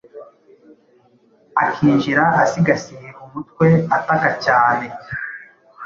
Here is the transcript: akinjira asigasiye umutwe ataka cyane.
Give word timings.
akinjira 1.63 2.23
asigasiye 2.43 3.07
umutwe 3.23 3.67
ataka 3.97 4.29
cyane. 4.45 4.85